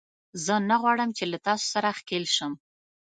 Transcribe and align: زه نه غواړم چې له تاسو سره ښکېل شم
زه 0.45 0.55
نه 0.69 0.75
غواړم 0.81 1.09
چې 1.17 1.23
له 1.31 1.37
تاسو 1.47 1.65
سره 1.73 1.89
ښکېل 1.97 2.25
شم 2.35 2.53